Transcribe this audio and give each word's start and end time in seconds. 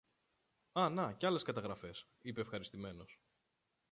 Α, 0.71 0.89
να 0.89 1.13
και 1.13 1.25
άλλες 1.25 1.43
καταγραφές, 1.43 2.07
είπε 2.21 2.41
ευχαριστημένος 2.41 3.19